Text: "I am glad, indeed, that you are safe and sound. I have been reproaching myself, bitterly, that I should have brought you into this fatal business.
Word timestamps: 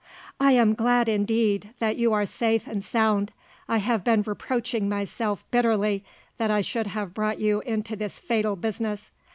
"I 0.39 0.53
am 0.53 0.73
glad, 0.73 1.07
indeed, 1.07 1.75
that 1.77 1.95
you 1.95 2.11
are 2.11 2.25
safe 2.25 2.65
and 2.65 2.83
sound. 2.83 3.31
I 3.69 3.77
have 3.77 4.03
been 4.03 4.23
reproaching 4.23 4.89
myself, 4.89 5.45
bitterly, 5.51 6.03
that 6.37 6.49
I 6.49 6.61
should 6.61 6.87
have 6.87 7.13
brought 7.13 7.37
you 7.37 7.61
into 7.67 7.95
this 7.95 8.17
fatal 8.17 8.55
business. 8.55 9.11